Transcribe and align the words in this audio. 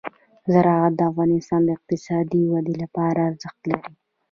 زراعت 0.53 0.93
د 0.97 1.01
افغانستان 1.11 1.61
د 1.65 1.69
اقتصادي 1.77 2.41
ودې 2.51 2.75
لپاره 2.83 3.19
ارزښت 3.29 3.61
لري. 3.71 3.91